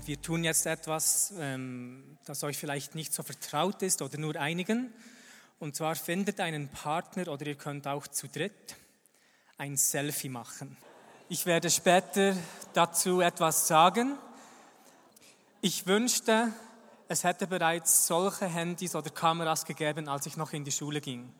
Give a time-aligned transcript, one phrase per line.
[0.00, 4.34] Und wir tun jetzt etwas, ähm, das euch vielleicht nicht so vertraut ist oder nur
[4.34, 4.90] einigen.
[5.58, 8.76] Und zwar findet einen Partner oder ihr könnt auch zu dritt
[9.58, 10.74] ein Selfie machen.
[11.28, 12.34] Ich werde später
[12.72, 14.16] dazu etwas sagen.
[15.60, 16.50] Ich wünschte,
[17.08, 21.30] es hätte bereits solche Handys oder Kameras gegeben, als ich noch in die Schule ging.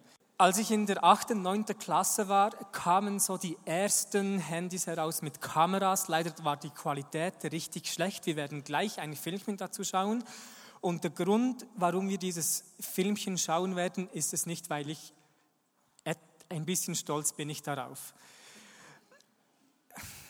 [0.40, 1.32] Als ich in der 8.
[1.32, 1.66] und 9.
[1.78, 6.08] Klasse war, kamen so die ersten Handys heraus mit Kameras.
[6.08, 8.24] Leider war die Qualität richtig schlecht.
[8.24, 10.24] Wir werden gleich ein Filmchen dazu schauen.
[10.80, 15.12] Und der Grund, warum wir dieses Filmchen schauen werden, ist es nicht, weil ich
[16.48, 18.14] ein bisschen stolz bin ich darauf.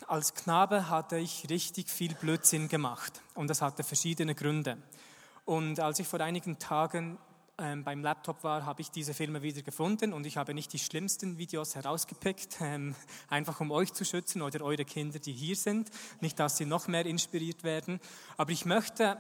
[0.09, 4.77] Als Knabe hatte ich richtig viel Blödsinn gemacht und das hatte verschiedene Gründe.
[5.45, 7.17] Und als ich vor einigen Tagen
[7.61, 10.79] ähm, beim Laptop war, habe ich diese Filme wieder gefunden und ich habe nicht die
[10.79, 12.95] schlimmsten Videos herausgepickt, ähm,
[13.29, 16.89] einfach um euch zu schützen oder eure Kinder, die hier sind, nicht, dass sie noch
[16.89, 18.01] mehr inspiriert werden.
[18.37, 19.19] Aber ich möchte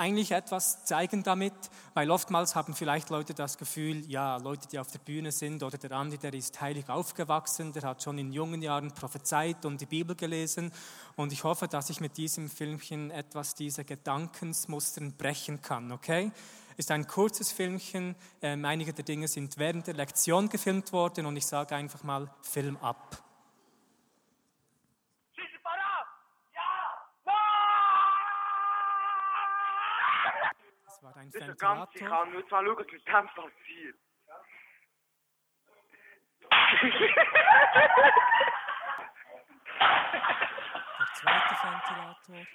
[0.00, 1.52] eigentlich etwas zeigen damit,
[1.92, 5.76] weil oftmals haben vielleicht Leute das Gefühl, ja, Leute, die auf der Bühne sind oder
[5.76, 9.86] der Andi, der ist heilig aufgewachsen, der hat schon in jungen Jahren prophezeit und die
[9.86, 10.72] Bibel gelesen
[11.16, 16.32] und ich hoffe, dass ich mit diesem Filmchen etwas dieser Gedankensmustern brechen kann, okay?
[16.80, 21.36] Ist ein kurzes Filmchen, ähm, einige der Dinge sind während der Lektion gefilmt worden und
[21.36, 23.18] ich sage einfach mal Film ab.
[30.86, 32.08] Das war ein ganz, ich Ventilator.
[32.08, 33.96] kann nur mal schauen, mit dem passiert.
[40.98, 42.46] Der zweite Ventilator.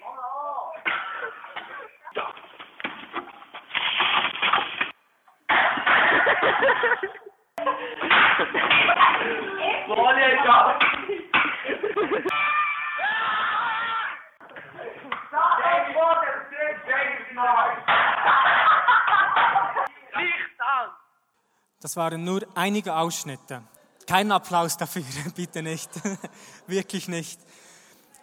[21.86, 23.62] Das waren nur einige Ausschnitte.
[24.06, 25.04] Kein Applaus dafür,
[25.36, 25.90] bitte nicht.
[26.66, 27.40] Wirklich nicht.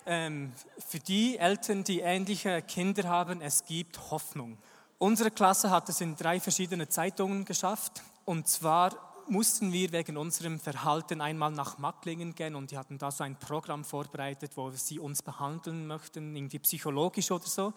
[0.06, 0.54] Ähm,
[0.86, 4.58] für die Eltern, die ähnliche Kinder haben, es gibt Hoffnung.
[4.98, 8.02] Unsere Klasse hat es in drei verschiedene Zeitungen geschafft.
[8.26, 13.12] Und zwar mussten wir wegen unserem Verhalten einmal nach Macklingen gehen und die hatten da
[13.12, 17.74] so ein Programm vorbereitet, wo sie uns behandeln möchten, irgendwie psychologisch oder so.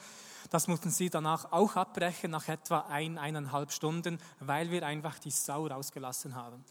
[0.50, 5.30] Das mussten sie danach auch abbrechen, nach etwa ein, eineinhalb Stunden, weil wir einfach die
[5.30, 6.64] Sau rausgelassen haben.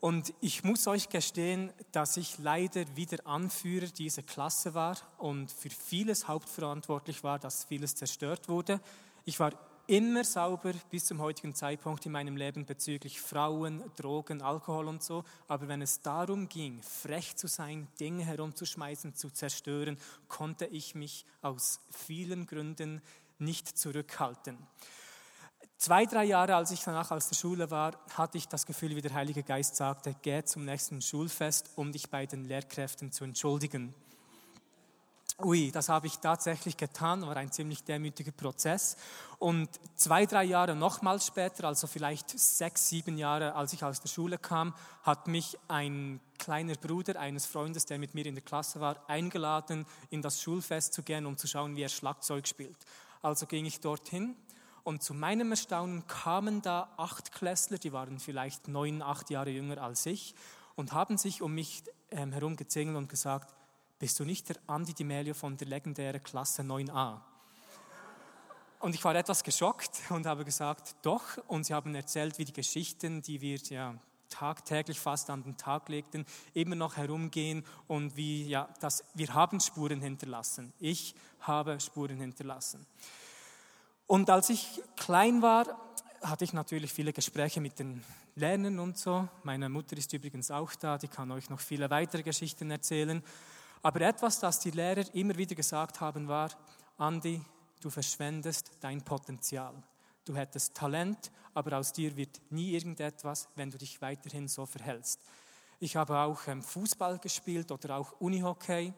[0.00, 5.68] Und ich muss euch gestehen, dass ich leider wieder Anführer dieser Klasse war und für
[5.68, 8.80] vieles hauptverantwortlich war, dass vieles zerstört wurde.
[9.26, 9.52] Ich war
[9.86, 15.24] immer sauber bis zum heutigen Zeitpunkt in meinem Leben bezüglich Frauen, Drogen, Alkohol und so.
[15.48, 19.98] Aber wenn es darum ging, frech zu sein, Dinge herumzuschmeißen, zu zerstören,
[20.28, 23.02] konnte ich mich aus vielen Gründen
[23.38, 24.58] nicht zurückhalten.
[25.76, 29.00] Zwei, drei Jahre, als ich danach aus der Schule war, hatte ich das Gefühl, wie
[29.00, 33.94] der Heilige Geist sagte, geh zum nächsten Schulfest, um dich bei den Lehrkräften zu entschuldigen.
[35.42, 38.96] Ui, das habe ich tatsächlich getan, war ein ziemlich demütiger Prozess.
[39.38, 44.08] Und zwei, drei Jahre nochmals später, also vielleicht sechs, sieben Jahre, als ich aus der
[44.08, 48.80] Schule kam, hat mich ein kleiner Bruder eines Freundes, der mit mir in der Klasse
[48.80, 52.78] war, eingeladen, in das Schulfest zu gehen, um zu schauen, wie er Schlagzeug spielt.
[53.22, 54.36] Also ging ich dorthin
[54.84, 59.82] und zu meinem Erstaunen kamen da acht Klässler, die waren vielleicht neun, acht Jahre jünger
[59.82, 60.34] als ich
[60.74, 63.54] und haben sich um mich ähm, herumgezingelt und gesagt,
[64.00, 67.20] bist du nicht der Andi Di Melio von der legendären Klasse 9a?
[68.78, 71.36] Und ich war etwas geschockt und habe gesagt, doch.
[71.48, 73.94] Und sie haben erzählt, wie die Geschichten, die wir ja
[74.30, 76.24] tagtäglich fast an den Tag legten,
[76.54, 80.72] immer noch herumgehen und wie, ja, das, wir haben Spuren hinterlassen.
[80.78, 82.86] Ich habe Spuren hinterlassen.
[84.06, 85.78] Und als ich klein war,
[86.22, 88.02] hatte ich natürlich viele Gespräche mit den
[88.34, 89.28] Lernern und so.
[89.42, 93.22] Meine Mutter ist übrigens auch da, die kann euch noch viele weitere Geschichten erzählen.
[93.82, 96.50] Aber etwas, das die Lehrer immer wieder gesagt haben, war,
[96.98, 97.40] Andi,
[97.80, 99.74] du verschwendest dein Potenzial.
[100.24, 105.20] Du hättest Talent, aber aus dir wird nie irgendetwas, wenn du dich weiterhin so verhältst.
[105.78, 108.92] Ich habe auch ähm, Fußball gespielt oder auch Unihockey.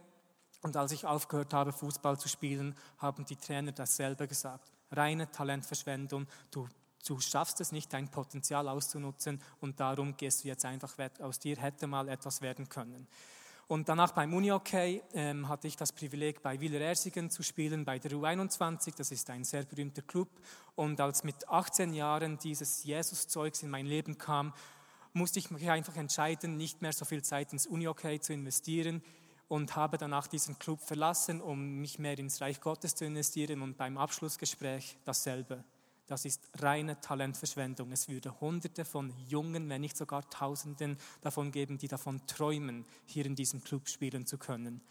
[0.62, 4.72] Und als ich aufgehört habe, Fußball zu spielen, haben die Trainer dasselbe gesagt.
[4.90, 6.68] Reine Talentverschwendung, du,
[7.06, 11.20] du schaffst es nicht, dein Potenzial auszunutzen und darum gehst du jetzt einfach weg.
[11.20, 13.06] Aus dir hätte mal etwas werden können.
[13.72, 17.98] Und danach beim Uni-Hockey ähm, hatte ich das Privileg, bei Wieler Ersigen zu spielen, bei
[17.98, 18.92] der U21.
[18.98, 20.28] Das ist ein sehr berühmter Club.
[20.74, 24.52] Und als mit 18 Jahren dieses Jesus-Zeugs in mein Leben kam,
[25.14, 29.02] musste ich mich einfach entscheiden, nicht mehr so viel Zeit ins Uni-Hockey zu investieren
[29.48, 33.78] und habe danach diesen Club verlassen, um mich mehr ins Reich Gottes zu investieren und
[33.78, 35.64] beim Abschlussgespräch dasselbe.
[36.06, 37.92] Das ist reine Talentverschwendung.
[37.92, 43.26] Es würde Hunderte von Jungen, wenn nicht sogar Tausenden davon geben, die davon träumen, hier
[43.26, 44.82] in diesem Club spielen zu können.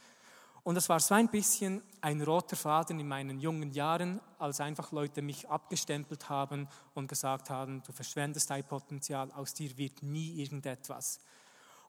[0.64, 4.92] Und es war so ein bisschen ein roter Faden in meinen jungen Jahren, als einfach
[4.92, 10.40] Leute mich abgestempelt haben und gesagt haben, du verschwendest dein Potenzial, aus dir wird nie
[10.40, 11.20] irgendetwas.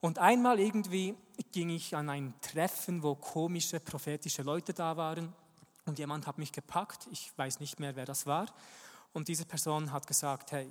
[0.00, 1.14] Und einmal irgendwie
[1.52, 5.32] ging ich an ein Treffen, wo komische prophetische Leute da waren
[5.84, 8.46] und jemand hat mich gepackt, ich weiß nicht mehr, wer das war,
[9.12, 10.70] und diese Person hat gesagt, hey,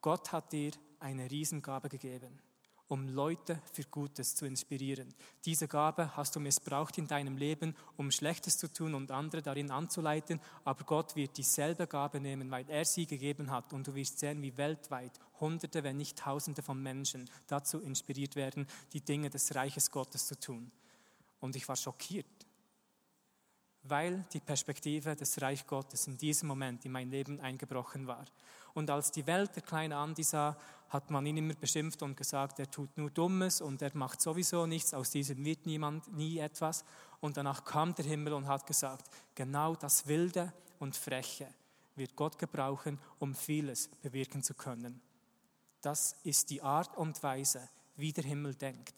[0.00, 2.38] Gott hat dir eine Riesengabe gegeben,
[2.88, 5.14] um Leute für Gutes zu inspirieren.
[5.44, 9.70] Diese Gabe hast du missbraucht in deinem Leben, um Schlechtes zu tun und andere darin
[9.70, 14.18] anzuleiten, aber Gott wird dieselbe Gabe nehmen, weil er sie gegeben hat und du wirst
[14.18, 19.54] sehen, wie weltweit Hunderte, wenn nicht Tausende von Menschen dazu inspiriert werden, die Dinge des
[19.54, 20.70] Reiches Gottes zu tun.
[21.40, 22.43] Und ich war schockiert
[23.84, 28.24] weil die Perspektive des Reich Gottes in diesem Moment in mein Leben eingebrochen war.
[28.72, 30.56] Und als die Welt der kleine Andi sah,
[30.88, 34.66] hat man ihn immer beschimpft und gesagt, er tut nur Dummes und er macht sowieso
[34.66, 36.84] nichts, aus diesem wird niemand nie etwas.
[37.20, 41.48] Und danach kam der Himmel und hat gesagt, genau das Wilde und Freche
[41.96, 45.00] wird Gott gebrauchen, um vieles bewirken zu können.
[45.80, 48.94] Das ist die Art und Weise, wie der Himmel denkt.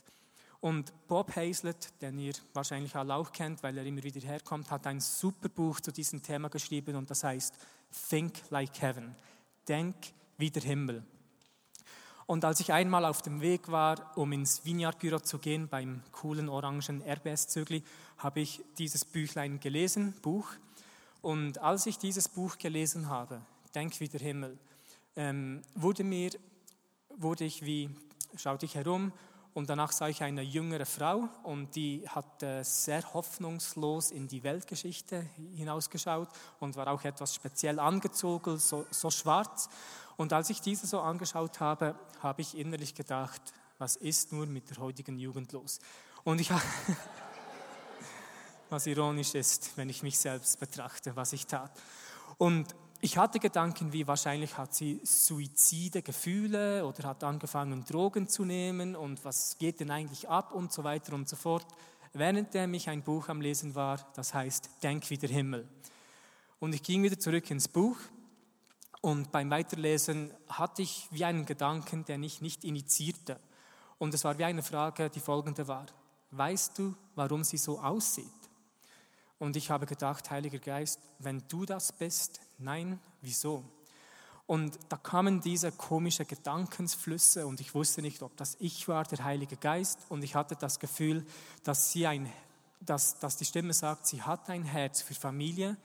[0.61, 4.87] Und Bob Hazlett, den ihr wahrscheinlich alle auch kennt, weil er immer wieder herkommt, hat
[4.87, 7.55] ein super Buch zu diesem Thema geschrieben und das heißt
[8.09, 9.15] Think Like Heaven.
[9.69, 9.95] Denk
[10.39, 11.05] wie der Himmel.
[12.27, 16.49] Und als ich einmal auf dem Weg war, um ins Vineyard-Büro zu gehen, beim coolen
[16.49, 17.85] orangen RBS-Zügli,
[18.19, 20.49] habe ich dieses Büchlein gelesen, Buch.
[21.23, 23.43] Und als ich dieses Buch gelesen habe,
[23.75, 24.59] Denk wie der Himmel,
[25.17, 26.31] ähm, wurde mir,
[27.11, 27.91] wurde ich wie,
[28.35, 29.13] schaute ich herum
[29.57, 35.31] und danach sah ich eine jüngere Frau und die hat sehr hoffnungslos in die Weltgeschichte
[35.55, 36.29] hinausgeschaut
[36.61, 39.71] und war auch etwas speziell angezogen, so, so schwarz.
[40.19, 43.41] Und als ich diese so angeschaut habe, habe ich innerlich gedacht,
[43.79, 45.79] was ist nur mit der heutigen Jugend los?
[46.23, 46.51] Und ich
[48.69, 51.73] was ironisch ist, wenn ich mich selbst betrachte, was ich tat.
[52.37, 52.77] Und
[53.07, 58.97] ich hatte Gedanken wie, wahrscheinlich hat sie suizide Gefühle oder hat angefangen, Drogen zu nehmen
[58.97, 61.65] und was geht denn eigentlich ab und so weiter und so fort.
[62.15, 65.69] Währenddem ich ein Buch am Lesen war, das heißt Denk wie der Himmel.
[66.59, 67.97] Und ich ging wieder zurück ins Buch
[69.03, 73.39] und beim Weiterlesen hatte ich wie einen Gedanken, den ich nicht initiierte.
[73.99, 75.87] Und es war wie eine Frage, die folgende war.
[76.33, 78.27] Weißt du, warum sie so aussieht?
[79.39, 83.65] Und ich habe gedacht, Heiliger Geist, wenn du das bist, nein, wieso?
[84.47, 89.25] Und da kamen diese komischen Gedankensflüsse und ich wusste nicht, ob das ich war, der
[89.25, 90.07] Heilige Geist.
[90.09, 91.27] Und ich hatte das Gefühl,
[91.65, 92.33] dass, sie ein,
[92.81, 95.77] dass, dass die Stimme sagt, sie hat ein Herz für Familie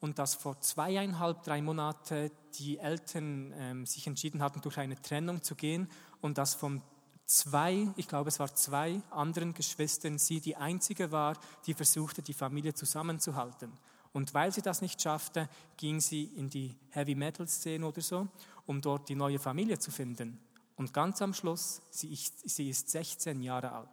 [0.00, 5.42] und dass vor zweieinhalb, drei Monaten die Eltern ähm, sich entschieden hatten, durch eine Trennung
[5.42, 6.82] zu gehen und dass vom
[7.26, 12.34] zwei, ich glaube es war zwei anderen Geschwistern, sie die einzige war, die versuchte, die
[12.34, 13.72] Familie zusammenzuhalten.
[14.14, 18.28] Und weil sie das nicht schaffte, ging sie in die Heavy Metal Szene oder so,
[18.64, 20.38] um dort die neue Familie zu finden.
[20.76, 23.88] Und ganz am Schluss, sie ist, sie ist 16 Jahre alt.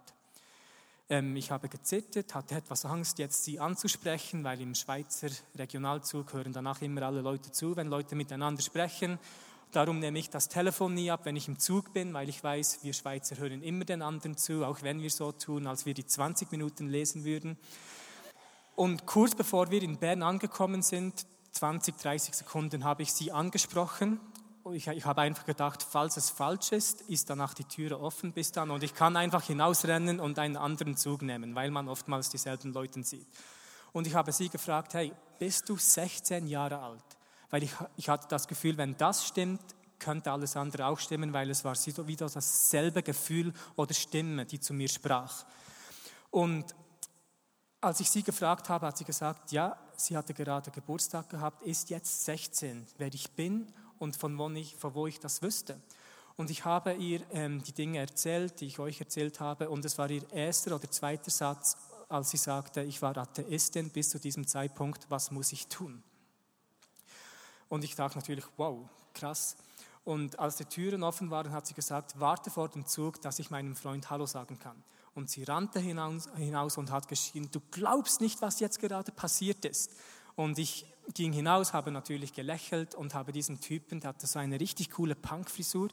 [1.09, 6.53] Ähm, ich habe gezittert, hatte etwas Angst, jetzt sie anzusprechen, weil im Schweizer Regionalzug hören
[6.53, 9.17] danach immer alle Leute zu, wenn Leute miteinander sprechen.
[9.71, 12.83] Darum nehme ich das Telefon nie ab, wenn ich im Zug bin, weil ich weiß,
[12.83, 16.05] wir Schweizer hören immer den anderen zu, auch wenn wir so tun, als wir die
[16.05, 17.57] 20 Minuten lesen würden.
[18.75, 24.19] Und kurz bevor wir in Bern angekommen sind, 20, 30 Sekunden, habe ich sie angesprochen.
[24.73, 28.51] Ich, ich habe einfach gedacht, falls es falsch ist, ist danach die Türe offen bis
[28.51, 32.71] dann und ich kann einfach hinausrennen und einen anderen Zug nehmen, weil man oftmals dieselben
[32.71, 33.27] Leute sieht.
[33.91, 37.03] Und ich habe sie gefragt, hey, bist du 16 Jahre alt?
[37.51, 39.61] weil ich, ich hatte das Gefühl, wenn das stimmt,
[39.99, 41.75] könnte alles andere auch stimmen, weil es war
[42.07, 45.45] wieder dasselbe Gefühl oder Stimme, die zu mir sprach.
[46.31, 46.73] Und
[47.81, 51.89] als ich sie gefragt habe, hat sie gesagt, ja, sie hatte gerade Geburtstag gehabt, ist
[51.89, 55.81] jetzt 16, wer ich bin und von wo ich, von wo ich das wüsste.
[56.37, 59.97] Und ich habe ihr ähm, die Dinge erzählt, die ich euch erzählt habe, und es
[59.97, 61.75] war ihr erster oder zweiter Satz,
[62.07, 66.03] als sie sagte, ich war Atheistin bis zu diesem Zeitpunkt, was muss ich tun?
[67.67, 69.55] Und ich dachte natürlich, wow, krass.
[70.03, 73.49] Und als die Türen offen waren, hat sie gesagt, warte vor dem Zug, dass ich
[73.49, 74.83] meinem Freund Hallo sagen kann.
[75.13, 79.65] Und sie rannte hinaus, hinaus und hat geschrien, du glaubst nicht, was jetzt gerade passiert
[79.65, 79.91] ist.
[80.35, 84.59] Und ich ging hinaus, habe natürlich gelächelt und habe diesen Typen, der hatte so eine
[84.59, 85.89] richtig coole Punkfrisur,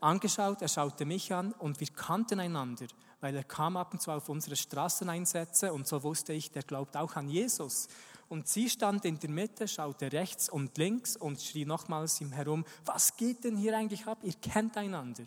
[0.00, 0.62] angeschaut.
[0.62, 2.86] Er schaute mich an und wir kannten einander,
[3.20, 6.96] weil er kam ab und zu auf unsere Straßeneinsätze und so wusste ich, der glaubt
[6.96, 7.88] auch an Jesus.
[8.28, 12.64] Und sie stand in der Mitte, schaute rechts und links und schrie nochmals ihm herum,
[12.84, 14.18] was geht denn hier eigentlich ab?
[14.22, 15.24] Ihr kennt einander.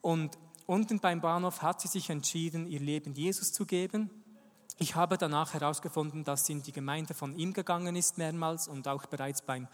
[0.00, 4.10] Und unten beim Bahnhof hat sie sich entschieden, ihr Leben Jesus zu geben.
[4.76, 8.86] Ich habe danach herausgefunden, dass sie in die Gemeinde von ihm gegangen ist mehrmals und
[8.86, 9.66] auch bereits beim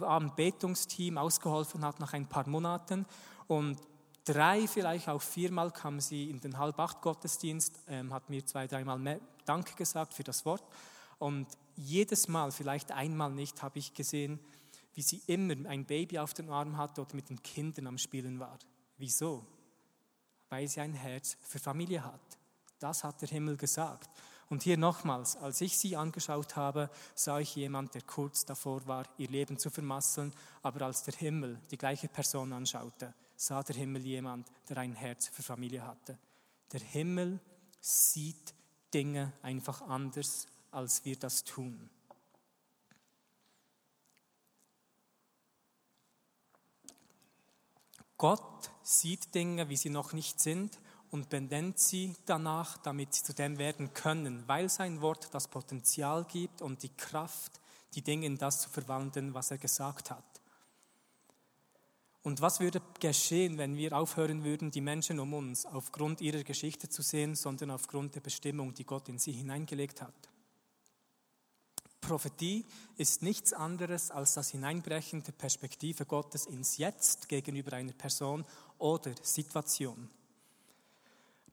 [0.00, 3.04] Anbetungsteam ausgeholfen hat nach ein paar Monaten.
[3.46, 3.78] Und
[4.24, 9.74] drei, vielleicht auch viermal kam sie in den Halbacht-Gottesdienst, ähm, hat mir zwei, dreimal Danke
[9.74, 10.64] gesagt für das Wort.
[11.18, 11.46] Und
[11.76, 14.40] jedes Mal, vielleicht einmal nicht, habe ich gesehen,
[14.94, 18.40] wie sie immer ein Baby auf dem Arm hatte oder mit den Kindern am Spielen
[18.40, 18.58] war.
[18.96, 19.46] Wieso?
[20.52, 22.20] Weil sie ein Herz für Familie hat.
[22.78, 24.10] Das hat der Himmel gesagt.
[24.50, 29.06] Und hier nochmals, als ich sie angeschaut habe, sah ich jemand, der kurz davor war,
[29.16, 30.30] ihr Leben zu vermasseln,
[30.60, 35.28] aber als der Himmel die gleiche Person anschaute, sah der Himmel jemand, der ein Herz
[35.28, 36.18] für Familie hatte.
[36.70, 37.40] Der Himmel
[37.80, 38.52] sieht
[38.92, 41.88] Dinge einfach anders als wir das tun.
[48.18, 50.78] Gott sieht Dinge, wie sie noch nicht sind
[51.10, 56.24] und benennt sie danach, damit sie zu dem werden können, weil sein Wort das Potenzial
[56.24, 57.60] gibt und die Kraft,
[57.94, 60.24] die Dinge in das zu verwandeln, was er gesagt hat.
[62.22, 66.88] Und was würde geschehen, wenn wir aufhören würden, die Menschen um uns aufgrund ihrer Geschichte
[66.88, 70.14] zu sehen, sondern aufgrund der Bestimmung, die Gott in sie hineingelegt hat?
[72.00, 72.64] Prophetie
[72.96, 78.44] ist nichts anderes als das Hineinbrechen der Perspektive Gottes ins Jetzt gegenüber einer Person
[78.82, 80.10] oder Situation.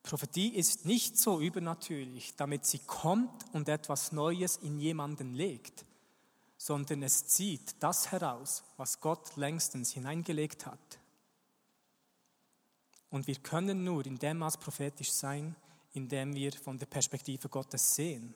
[0.04, 5.86] Prophetie ist nicht so übernatürlich, damit sie kommt und etwas Neues in jemanden legt,
[6.58, 11.00] sondern es zieht das heraus, was Gott längstens hineingelegt hat.
[13.10, 15.56] Und wir können nur in dem Maß prophetisch sein,
[15.94, 18.34] indem wir von der Perspektive Gottes sehen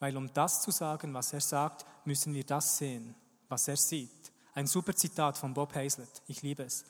[0.00, 3.14] weil um das zu sagen, was er sagt, müssen wir das sehen,
[3.48, 4.32] was er sieht.
[4.54, 6.84] Ein super Zitat von Bob Hazlett, ich liebe es.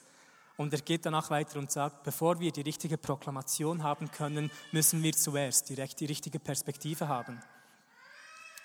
[0.60, 5.02] Und er geht danach weiter und sagt, bevor wir die richtige Proklamation haben können, müssen
[5.02, 7.40] wir zuerst die, die richtige Perspektive haben.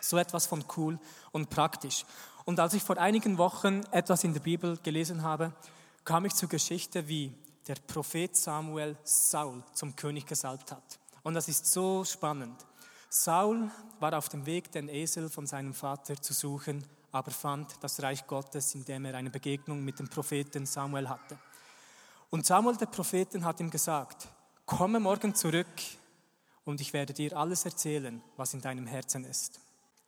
[0.01, 0.99] So etwas von cool
[1.31, 2.03] und praktisch.
[2.43, 5.53] Und als ich vor einigen Wochen etwas in der Bibel gelesen habe,
[6.03, 7.33] kam ich zur Geschichte, wie
[7.65, 10.99] der Prophet Samuel Saul zum König gesalbt hat.
[11.23, 12.65] Und das ist so spannend.
[13.07, 13.71] Saul
[14.01, 16.83] war auf dem Weg, den Esel von seinem Vater zu suchen,
[17.13, 21.39] aber fand das Reich Gottes, indem er eine Begegnung mit dem Propheten Samuel hatte.
[22.35, 24.27] Und Samuel, der Propheten, hat ihm gesagt,
[24.65, 25.69] komme morgen zurück
[26.65, 29.61] und ich werde dir alles erzählen, was in deinem Herzen ist.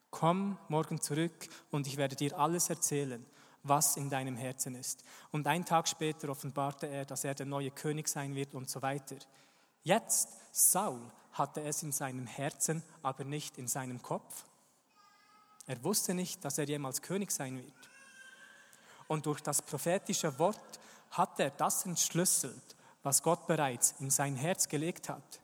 [0.10, 3.26] Komm morgen zurück und ich werde dir alles erzählen,
[3.64, 5.06] was in deinem Herzen ist.
[5.32, 8.82] Und einen Tag später offenbarte er, dass er der neue König sein wird und so
[8.82, 9.16] weiter.
[9.84, 11.00] Jetzt, Saul,
[11.32, 14.44] hatte es in seinem Herzen, aber nicht in seinem Kopf.
[15.66, 17.90] Er wusste nicht, dass er jemals König sein wird.
[19.08, 24.68] Und durch das prophetische Wort hat er das entschlüsselt, was Gott bereits in sein Herz
[24.68, 25.42] gelegt hat.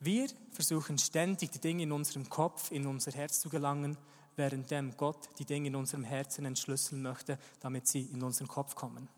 [0.00, 3.98] Wir versuchen ständig die Dinge in unserem Kopf, in unser Herz zu gelangen,
[4.36, 9.08] währenddem Gott die Dinge in unserem Herzen entschlüsseln möchte, damit sie in unseren Kopf kommen.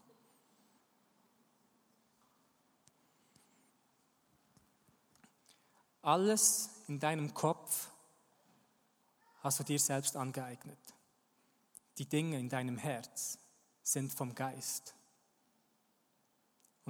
[6.02, 7.90] Alles in deinem Kopf
[9.40, 10.78] hast du dir selbst angeeignet.
[11.98, 13.38] Die Dinge in deinem Herz
[13.82, 14.94] sind vom Geist.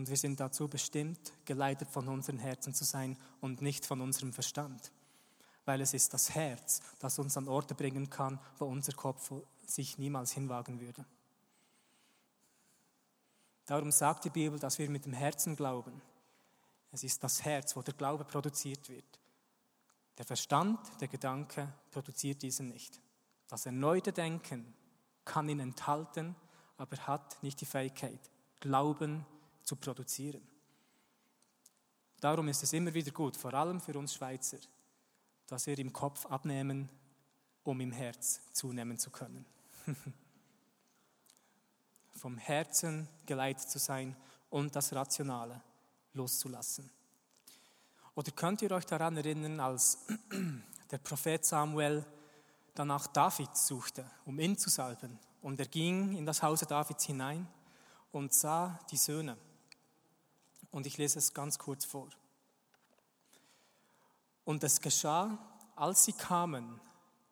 [0.00, 4.33] Und wir sind dazu bestimmt, geleitet von unseren Herzen zu sein und nicht von unserem
[4.33, 4.92] Verstand.
[5.66, 9.30] Weil es ist das Herz, das uns an Orte bringen kann, wo unser Kopf
[9.66, 11.04] sich niemals hinwagen würde.
[13.66, 16.00] Darum sagt die Bibel, dass wir mit dem Herzen glauben
[16.92, 19.21] es ist das Herz, wo der Glaube produziert wird.
[20.16, 23.02] Der Verstand, der Gedanke produziert diesen nicht.
[23.49, 24.73] Das erneute Denken
[25.26, 26.35] kann ihn enthalten,
[26.78, 28.30] aber hat nicht die Fähigkeit,
[28.61, 29.26] Glauben
[29.70, 30.42] zu produzieren.
[32.18, 34.58] Darum ist es immer wieder gut, vor allem für uns Schweizer,
[35.46, 36.88] dass wir im Kopf abnehmen,
[37.62, 39.46] um im Herz zunehmen zu können.
[42.16, 44.16] Vom Herzen geleitet zu sein
[44.50, 45.62] und das Rationale
[46.14, 46.90] loszulassen.
[48.16, 49.98] Oder könnt ihr euch daran erinnern, als
[50.90, 52.04] der Prophet Samuel
[52.74, 55.16] danach David suchte, um ihn zu salben.
[55.42, 57.46] Und er ging in das Haus Davids hinein
[58.10, 59.36] und sah die Söhne.
[60.70, 62.08] Und ich lese es ganz kurz vor.
[64.44, 65.38] Und es geschah,
[65.76, 66.80] als sie kamen,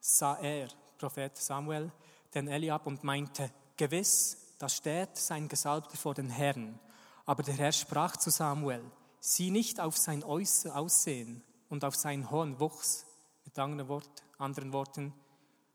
[0.01, 0.69] sah er,
[0.99, 1.93] Prophet Samuel,
[2.35, 6.79] den Eliab und meinte, gewiss, da steht sein Gesalbter vor den Herrn.
[7.27, 8.83] Aber der Herr sprach zu Samuel,
[9.21, 13.07] sieh nicht auf sein Aussehen und auf seinen hohen Wuchs.
[13.45, 15.15] Mit anderen Worten,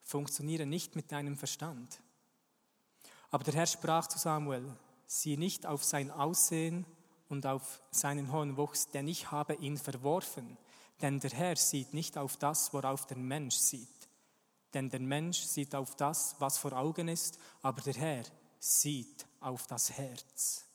[0.03, 2.01] funktioniere nicht mit deinem Verstand.
[3.31, 4.63] Aber der Herr sprach zu Samuel,
[5.07, 6.85] sieh nicht auf sein Aussehen
[7.33, 10.57] und auf seinen hohen Wuchs, denn ich habe ihn verworfen.
[11.01, 14.07] Denn der Herr sieht nicht auf das, worauf der Mensch sieht.
[14.73, 18.23] Denn der Mensch sieht auf das, was vor Augen ist, aber der Herr
[18.59, 20.65] sieht auf das Herz.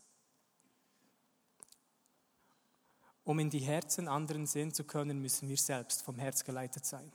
[3.22, 7.12] Um in die Herzen anderen sehen zu können, müssen wir selbst vom Herz geleitet sein.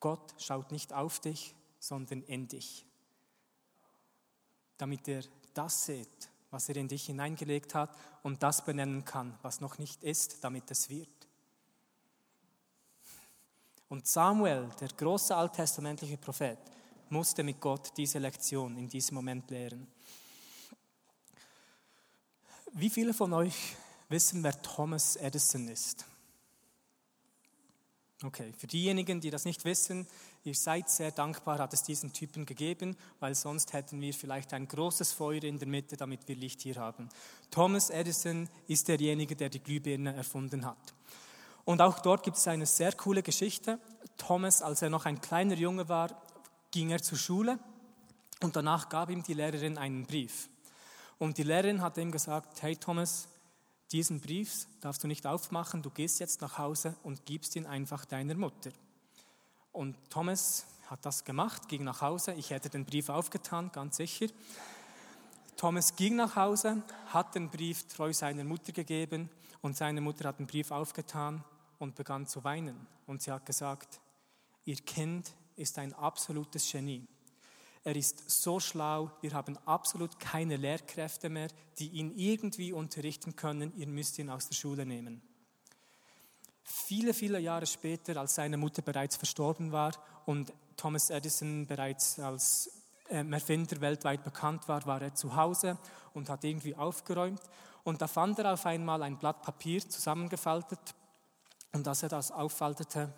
[0.00, 2.84] Gott schaut nicht auf dich, sondern in dich.
[4.76, 5.22] Damit er
[5.54, 10.02] das sieht, was er in dich hineingelegt hat und das benennen kann, was noch nicht
[10.02, 11.28] ist, damit es wird.
[13.90, 16.58] Und Samuel, der große alttestamentliche Prophet,
[17.10, 19.86] musste mit Gott diese Lektion in diesem Moment lehren.
[22.72, 23.76] Wie viele von euch
[24.08, 26.06] wissen, wer Thomas Edison ist?
[28.24, 30.06] Okay, für diejenigen, die das nicht wissen,
[30.46, 34.68] ihr seid sehr dankbar, hat es diesen Typen gegeben, weil sonst hätten wir vielleicht ein
[34.68, 37.08] großes Feuer in der Mitte, damit wir Licht hier haben.
[37.50, 40.94] Thomas Edison ist derjenige, der die Glühbirne erfunden hat.
[41.64, 43.80] Und auch dort gibt es eine sehr coole Geschichte.
[44.16, 46.22] Thomas, als er noch ein kleiner Junge war,
[46.70, 47.58] ging er zur Schule
[48.40, 50.48] und danach gab ihm die Lehrerin einen Brief.
[51.18, 53.26] Und die Lehrerin hat ihm gesagt, hey Thomas,
[53.90, 58.04] diesen Brief darfst du nicht aufmachen, du gehst jetzt nach Hause und gibst ihn einfach
[58.04, 58.70] deiner Mutter.
[59.76, 62.32] Und Thomas hat das gemacht, ging nach Hause.
[62.32, 64.28] Ich hätte den Brief aufgetan, ganz sicher.
[65.58, 69.28] Thomas ging nach Hause, hat den Brief treu seiner Mutter gegeben
[69.60, 71.44] und seine Mutter hat den Brief aufgetan
[71.78, 72.86] und begann zu weinen.
[73.06, 74.00] Und sie hat gesagt,
[74.64, 77.06] ihr Kind ist ein absolutes Genie.
[77.84, 83.74] Er ist so schlau, wir haben absolut keine Lehrkräfte mehr, die ihn irgendwie unterrichten können.
[83.76, 85.20] Ihr müsst ihn aus der Schule nehmen.
[86.68, 89.92] Viele, viele Jahre später, als seine Mutter bereits verstorben war
[90.24, 92.70] und Thomas Edison bereits als
[93.08, 95.78] ähm, Erfinder weltweit bekannt war, war er zu Hause
[96.12, 97.40] und hat irgendwie aufgeräumt.
[97.84, 100.80] Und da fand er auf einmal ein Blatt Papier zusammengefaltet.
[101.72, 103.12] Und als er das auffaltete,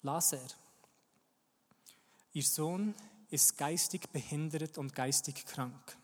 [0.00, 0.48] las er,
[2.32, 2.94] Ihr Sohn
[3.28, 5.96] ist geistig behindert und geistig krank.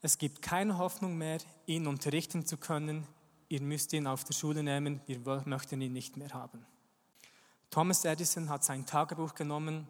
[0.00, 3.06] Es gibt keine Hoffnung mehr, ihn unterrichten zu können.
[3.50, 6.64] Ihr müsst ihn auf der Schule nehmen, wir möchten ihn nicht mehr haben.
[7.68, 9.88] Thomas Edison hat sein Tagebuch genommen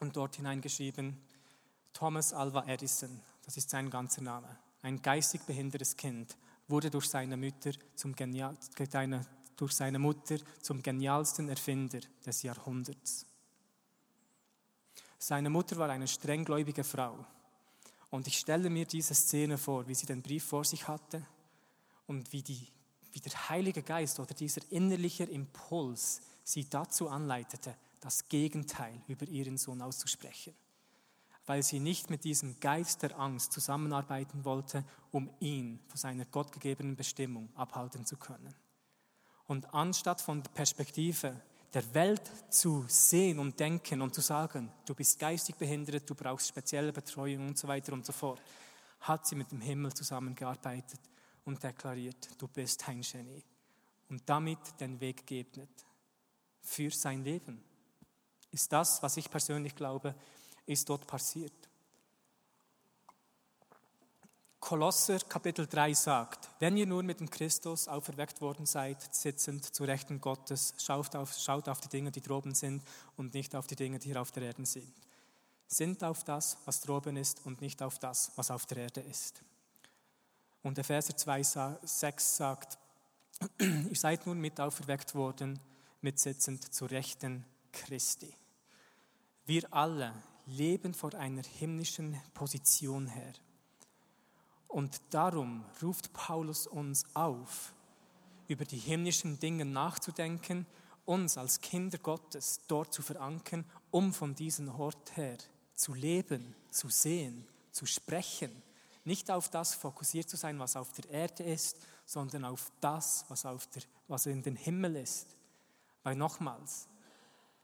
[0.00, 1.18] und dort hineingeschrieben,
[1.94, 6.36] Thomas Alva Edison, das ist sein ganzer Name, ein geistig behindertes Kind,
[6.68, 8.54] wurde durch seine, Mutter zum Genial,
[9.56, 13.24] durch seine Mutter zum genialsten Erfinder des Jahrhunderts.
[15.18, 17.24] Seine Mutter war eine strenggläubige Frau.
[18.10, 21.26] Und ich stelle mir diese Szene vor, wie sie den Brief vor sich hatte
[22.06, 22.68] und wie, die,
[23.12, 29.56] wie der Heilige Geist oder dieser innerliche Impuls sie dazu anleitete, das Gegenteil über ihren
[29.56, 30.54] Sohn auszusprechen.
[31.46, 36.96] Weil sie nicht mit diesem Geist der Angst zusammenarbeiten wollte, um ihn von seiner gottgegebenen
[36.96, 38.54] Bestimmung abhalten zu können.
[39.46, 41.40] Und anstatt von der Perspektive
[41.74, 46.48] der Welt zu sehen und denken und zu sagen, du bist geistig behindert, du brauchst
[46.48, 48.40] spezielle Betreuung und so weiter und so fort,
[49.00, 51.00] hat sie mit dem Himmel zusammengearbeitet
[51.50, 53.42] und deklariert, du bist ein Genie.
[54.08, 55.84] Und damit den Weg geebnet
[56.60, 57.62] für sein Leben.
[58.52, 60.14] Ist das, was ich persönlich glaube,
[60.66, 61.52] ist dort passiert.
[64.60, 69.84] Kolosser Kapitel 3 sagt, wenn ihr nur mit dem Christus auferweckt worden seid, sitzend zu
[69.84, 72.84] Rechten Gottes, schaut auf, schaut auf die Dinge, die droben sind
[73.16, 74.94] und nicht auf die Dinge, die hier auf der Erde sind.
[75.66, 79.42] Sind auf das, was droben ist und nicht auf das, was auf der Erde ist.
[80.62, 82.78] Und Epheser 2, 6 sagt,
[83.60, 85.58] ihr seid nun mit auferweckt worden,
[86.00, 88.34] mit sitzend zu Rechten Christi.
[89.46, 90.12] Wir alle
[90.46, 93.32] leben vor einer himmlischen Position her.
[94.68, 97.74] Und darum ruft Paulus uns auf,
[98.46, 100.66] über die himmlischen Dinge nachzudenken,
[101.04, 105.38] uns als Kinder Gottes dort zu verankern, um von diesem Ort her
[105.74, 108.62] zu leben, zu sehen, zu sprechen.
[109.10, 113.44] Nicht auf das fokussiert zu sein, was auf der Erde ist, sondern auf das, was,
[113.44, 115.26] auf der, was in den Himmel ist.
[116.04, 116.86] Weil nochmals,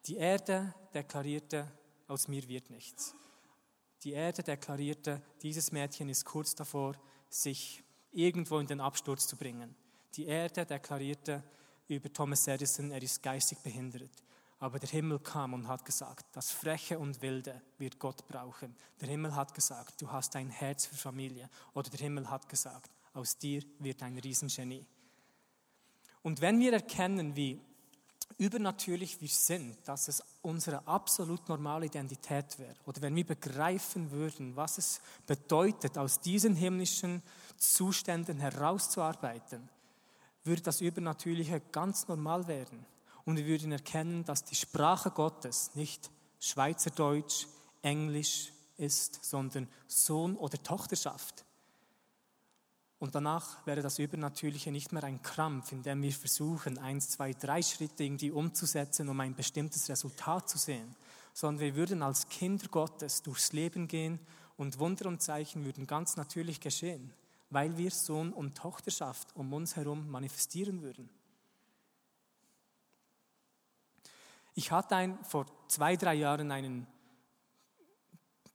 [0.06, 1.70] die Erde deklarierte,
[2.08, 3.14] aus mir wird nichts.
[4.02, 6.96] Die Erde deklarierte, dieses Mädchen ist kurz davor,
[7.28, 9.76] sich irgendwo in den Absturz zu bringen.
[10.14, 11.44] Die Erde deklarierte
[11.86, 14.10] über Thomas Edison, er ist geistig behindert.
[14.58, 18.74] Aber der Himmel kam und hat gesagt, das Freche und Wilde wird Gott brauchen.
[19.00, 21.50] Der Himmel hat gesagt, du hast ein Herz für Familie.
[21.74, 24.86] Oder der Himmel hat gesagt, aus dir wird ein Riesengenie.
[26.22, 27.60] Und wenn wir erkennen, wie
[28.38, 34.56] übernatürlich wir sind, dass es unsere absolut normale Identität wäre, oder wenn wir begreifen würden,
[34.56, 37.22] was es bedeutet, aus diesen himmlischen
[37.56, 39.68] Zuständen herauszuarbeiten,
[40.44, 42.84] würde das Übernatürliche ganz normal werden.
[43.26, 46.10] Und wir würden erkennen, dass die Sprache Gottes nicht
[46.40, 47.46] Schweizerdeutsch,
[47.82, 51.44] Englisch ist, sondern Sohn- oder Tochterschaft.
[52.98, 57.32] Und danach wäre das Übernatürliche nicht mehr ein Krampf, in dem wir versuchen, eins, zwei,
[57.34, 60.94] drei Schritte irgendwie umzusetzen, um ein bestimmtes Resultat zu sehen,
[61.34, 64.18] sondern wir würden als Kinder Gottes durchs Leben gehen
[64.56, 67.12] und Wunder und Zeichen würden ganz natürlich geschehen,
[67.50, 71.10] weil wir Sohn und Tochterschaft um uns herum manifestieren würden.
[74.56, 76.86] Ich hatte ein, vor zwei, drei Jahren einen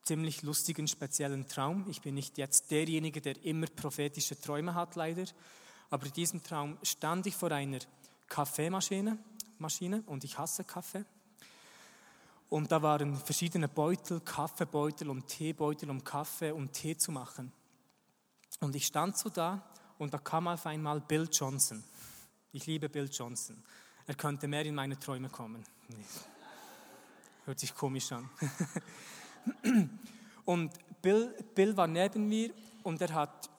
[0.01, 1.85] ziemlich lustigen, speziellen Traum.
[1.89, 5.25] Ich bin nicht jetzt derjenige, der immer prophetische Träume hat, leider.
[5.91, 7.79] Aber in diesem Traum stand ich vor einer
[8.27, 9.17] Kaffeemaschine
[9.59, 11.05] Maschine, und ich hasse Kaffee.
[12.49, 17.53] Und da waren verschiedene Beutel, Kaffeebeutel und Teebeutel, um Kaffee und Tee zu machen.
[18.59, 21.83] Und ich stand so da und da kam auf einmal Bill Johnson.
[22.51, 23.63] Ich liebe Bill Johnson.
[24.07, 25.63] Er könnte mehr in meine Träume kommen.
[27.45, 28.29] Hört sich komisch an.
[30.45, 32.51] Und Bill, Bill war neben mir
[32.83, 33.49] und er hat,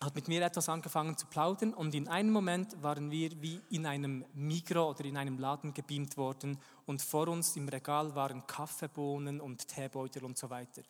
[0.00, 3.86] hat mit mir etwas angefangen zu plaudern und in einem Moment waren wir wie in
[3.86, 9.40] einem Migro oder in einem Laden gebeamt worden und vor uns im Regal waren Kaffeebohnen
[9.40, 10.82] und Teebeutel und so weiter.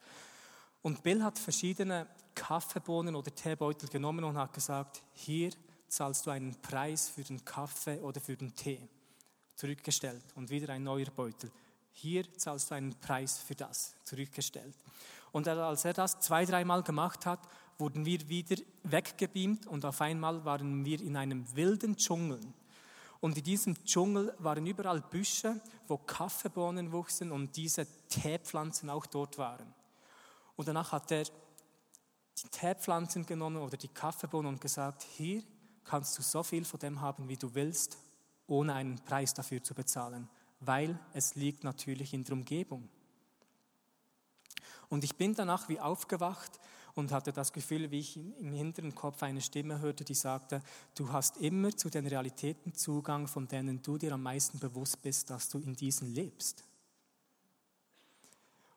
[0.82, 5.50] Und Bill hat verschiedene Kaffeebohnen oder Teebeutel genommen und hat gesagt, hier
[5.88, 8.80] zahlst du einen Preis für den Kaffee oder für den Tee.
[9.60, 11.50] Zurückgestellt und wieder ein neuer Beutel.
[11.92, 14.74] Hier zahlst du einen Preis für das, zurückgestellt.
[15.32, 17.40] Und als er das zwei, dreimal gemacht hat,
[17.76, 22.40] wurden wir wieder weggebeamt und auf einmal waren wir in einem wilden Dschungel.
[23.20, 29.36] Und in diesem Dschungel waren überall Büsche, wo Kaffeebohnen wuchsen und diese Teepflanzen auch dort
[29.36, 29.74] waren.
[30.56, 35.42] Und danach hat er die Teepflanzen genommen oder die Kaffeebohnen und gesagt, hier
[35.84, 37.98] kannst du so viel von dem haben, wie du willst,
[38.50, 40.28] ohne einen Preis dafür zu bezahlen
[40.60, 42.88] weil es liegt natürlich in der Umgebung.
[44.88, 46.60] Und ich bin danach wie aufgewacht
[46.94, 50.60] und hatte das Gefühl, wie ich im hinteren Kopf eine Stimme hörte, die sagte,
[50.96, 55.30] du hast immer zu den Realitäten Zugang, von denen du dir am meisten bewusst bist,
[55.30, 56.64] dass du in diesen lebst.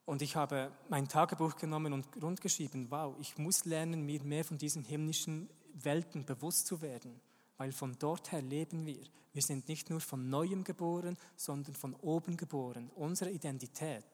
[0.06, 4.58] Und ich habe mein Tagebuch genommen und rundgeschrieben, wow, ich muss lernen, mir mehr von
[4.58, 7.20] diesen himmlischen Welten bewusst zu werden
[7.58, 9.04] weil von dort her leben wir.
[9.34, 12.92] Wir sind nicht nur von neuem geboren, sondern von oben geboren.
[12.96, 14.06] Unsere Identität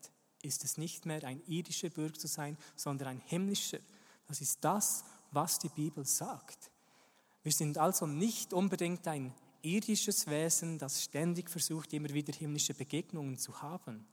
[0.41, 3.79] ist es nicht mehr, ein irdischer Bürger zu sein, sondern ein himmlischer.
[4.27, 6.71] Das ist das, was die Bibel sagt.
[7.43, 13.37] Wir sind also nicht unbedingt ein irdisches Wesen, das ständig versucht, immer wieder himmlische Begegnungen
[13.37, 14.05] zu haben,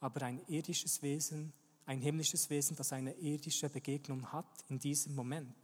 [0.00, 1.52] aber ein irdisches Wesen,
[1.86, 5.56] ein himmlisches Wesen, das eine irdische Begegnung hat in diesem Moment.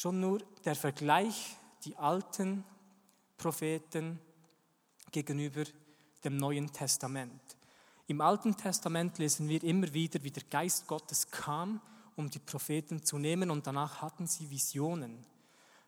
[0.00, 2.62] Schon nur der Vergleich, die alten
[3.36, 4.20] Propheten
[5.10, 5.64] gegenüber
[6.22, 7.42] dem Neuen Testament.
[8.06, 11.80] Im Alten Testament lesen wir immer wieder, wie der Geist Gottes kam,
[12.14, 15.26] um die Propheten zu nehmen und danach hatten sie Visionen.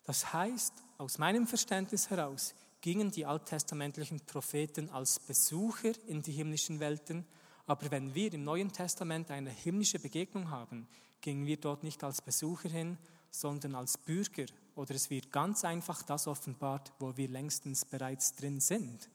[0.03, 6.81] Das heißt, aus meinem Verständnis heraus gingen die alttestamentlichen Propheten als Besucher in die himmlischen
[6.81, 7.25] Welten,
[7.65, 10.89] aber wenn wir im Neuen Testament eine himmlische Begegnung haben,
[11.21, 12.99] gingen wir dort nicht als Besucher hin,
[13.31, 18.61] sondern als Bürger oder es wird ganz einfach das offenbart, wo wir längstens bereits drin
[18.61, 19.09] sind.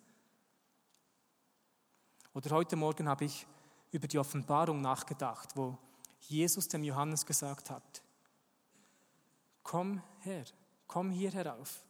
[2.34, 3.47] Oder heute Morgen habe ich
[3.91, 5.78] über die Offenbarung nachgedacht, wo
[6.21, 8.01] Jesus dem Johannes gesagt hat,
[9.63, 10.45] komm her,
[10.88, 11.84] komm hier herauf.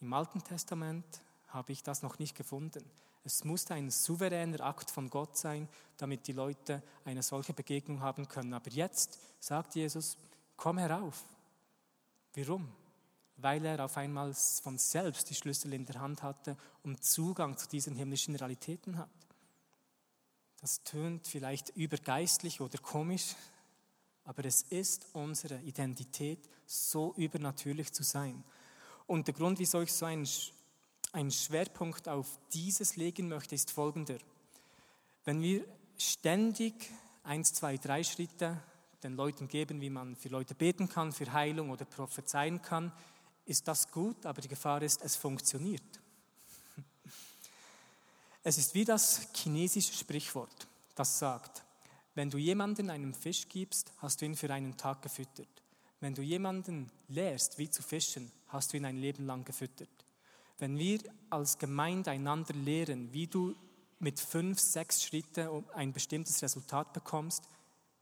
[0.00, 2.84] Im Alten Testament habe ich das noch nicht gefunden.
[3.24, 8.28] Es musste ein souveräner Akt von Gott sein, damit die Leute eine solche Begegnung haben
[8.28, 8.54] können.
[8.54, 10.16] Aber jetzt sagt Jesus,
[10.60, 11.24] komm herauf.
[12.34, 12.70] Warum?
[13.38, 17.66] Weil er auf einmal von selbst die Schlüssel in der Hand hatte und Zugang zu
[17.66, 19.08] diesen himmlischen Realitäten hat.
[20.60, 23.34] Das tönt vielleicht übergeistlich oder komisch,
[24.24, 28.44] aber es ist unsere Identität, so übernatürlich zu sein.
[29.06, 30.28] Und der Grund, wieso ich so ein
[31.12, 34.18] einen Schwerpunkt auf dieses legen möchte, ist folgender.
[35.24, 35.64] Wenn wir
[35.98, 36.88] ständig
[37.24, 38.62] eins, zwei, drei Schritte
[39.02, 42.92] den Leuten geben, wie man für Leute beten kann, für Heilung oder prophezeien kann,
[43.46, 45.82] ist das gut, aber die Gefahr ist, es funktioniert.
[48.42, 51.62] Es ist wie das chinesische Sprichwort, das sagt,
[52.14, 55.48] wenn du jemanden einen Fisch gibst, hast du ihn für einen Tag gefüttert.
[56.00, 59.90] Wenn du jemanden lehrst, wie zu fischen, hast du ihn ein Leben lang gefüttert.
[60.58, 63.54] Wenn wir als Gemeinde einander lehren, wie du
[63.98, 67.44] mit fünf, sechs Schritten ein bestimmtes Resultat bekommst,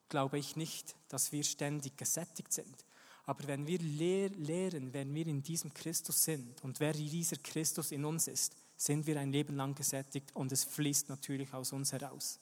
[0.09, 2.85] glaube ich nicht, dass wir ständig gesättigt sind.
[3.27, 7.92] Aber wenn wir lehr lehren, wenn wir in diesem Christus sind und wer dieser Christus
[7.92, 11.92] in uns ist, sind wir ein Leben lang gesättigt und es fließt natürlich aus uns
[11.92, 12.38] heraus.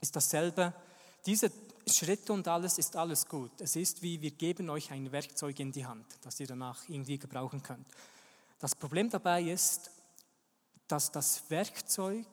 [0.00, 0.72] Ist dasselbe,
[1.26, 1.50] diese
[1.86, 3.60] Schritte und alles ist alles gut.
[3.60, 7.18] Es ist wie, wir geben euch ein Werkzeug in die Hand, das ihr danach irgendwie
[7.18, 7.86] gebrauchen könnt.
[8.60, 9.90] Das Problem dabei ist,
[10.86, 12.26] dass das Werkzeug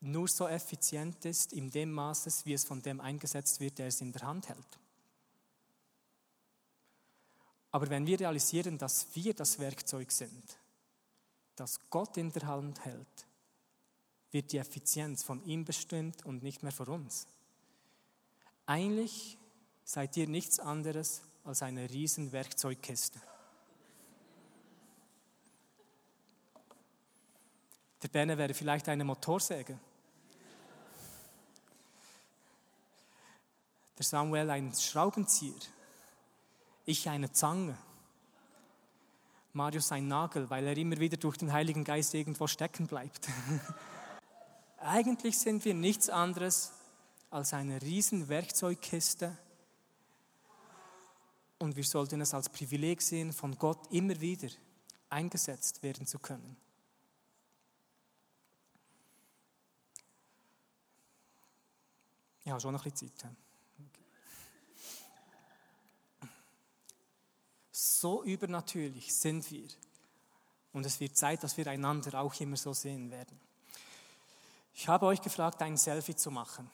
[0.00, 4.00] nur so effizient ist in dem Maße, wie es von dem eingesetzt wird, der es
[4.00, 4.78] in der Hand hält.
[7.70, 10.58] Aber wenn wir realisieren, dass wir das Werkzeug sind,
[11.56, 13.26] das Gott in der Hand hält,
[14.30, 17.26] wird die Effizienz von ihm bestimmt und nicht mehr von uns.
[18.66, 19.38] Eigentlich
[19.84, 23.20] seid ihr nichts anderes als eine riesen Werkzeugkiste.
[28.02, 29.78] Der Benne wäre vielleicht eine Motorsäge.
[33.98, 35.60] Der Samuel ein Schraubenzieher.
[36.84, 37.76] Ich eine Zange.
[39.52, 43.28] Marius ein Nagel, weil er immer wieder durch den Heiligen Geist irgendwo stecken bleibt.
[44.78, 46.72] Eigentlich sind wir nichts anderes
[47.30, 49.36] als eine riesen Werkzeugkiste
[51.58, 54.48] und wir sollten es als Privileg sehen, von Gott immer wieder
[55.10, 56.56] eingesetzt werden zu können.
[62.44, 63.47] Ja, schon noch ein bisschen Zeit.
[67.80, 69.68] So übernatürlich sind wir.
[70.72, 73.38] Und es wird Zeit, dass wir einander auch immer so sehen werden.
[74.74, 76.68] Ich habe euch gefragt, ein Selfie zu machen.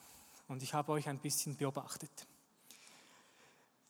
[0.48, 2.10] Und ich habe euch ein bisschen beobachtet.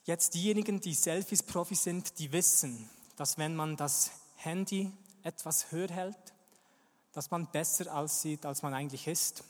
[0.02, 4.90] Jetzt diejenigen, die Selfies-Profi sind, die wissen, dass wenn man das Handy
[5.22, 6.34] etwas höher hält,
[7.12, 9.44] dass man besser aussieht, als man eigentlich ist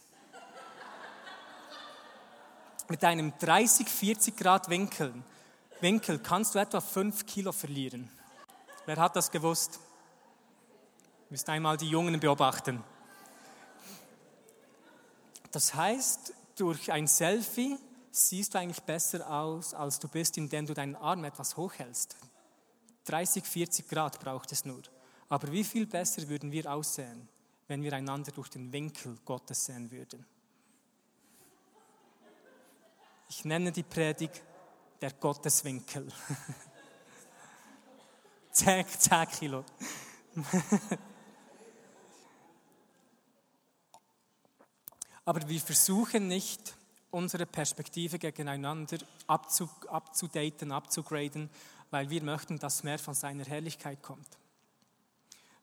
[2.91, 5.15] mit einem 30, 40 Grad Winkel,
[5.85, 8.09] Winkel kannst du etwa 5 Kilo verlieren.
[8.87, 9.79] Wer hat das gewusst?
[11.29, 12.83] Müsst einmal die Jungen beobachten.
[15.51, 17.77] Das heißt, durch ein Selfie
[18.11, 22.17] siehst du eigentlich besser aus, als du bist, indem du deinen Arm etwas hochhältst.
[23.05, 24.81] 30, 40 Grad braucht es nur.
[25.29, 27.29] Aber wie viel besser würden wir aussehen,
[27.69, 30.25] wenn wir einander durch den Winkel Gottes sehen würden?
[33.29, 34.43] Ich nenne die Predigt
[35.01, 36.13] der Gotteswinkel.
[38.53, 39.65] 10, 10 Kilo.
[45.25, 46.77] Aber wir versuchen nicht,
[47.11, 51.49] unsere Perspektive gegeneinander abzudaten, abzugraden,
[51.91, 54.39] weil wir möchten, dass mehr von seiner Herrlichkeit kommt.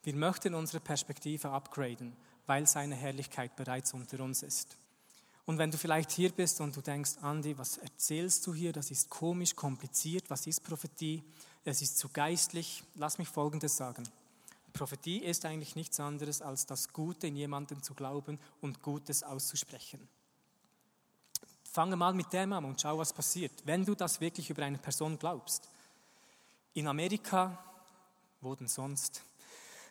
[0.04, 2.16] Wir möchten unsere Perspektive upgraden,
[2.48, 4.78] weil seine Herrlichkeit bereits unter uns ist.
[5.52, 8.72] Und wenn du vielleicht hier bist und du denkst, Andi, was erzählst du hier?
[8.72, 10.30] Das ist komisch, kompliziert.
[10.30, 11.22] Was ist Prophetie?
[11.66, 12.86] Es ist zu geistlich.
[12.96, 14.08] Lass mich Folgendes sagen.
[14.72, 20.08] Prophetie ist eigentlich nichts anderes, als das Gute in jemanden zu glauben und Gutes auszusprechen.
[21.70, 24.78] Fange mal mit dem an und schau, was passiert, wenn du das wirklich über eine
[24.78, 25.68] Person glaubst.
[26.76, 27.62] In Amerika,
[28.40, 29.22] wo denn sonst,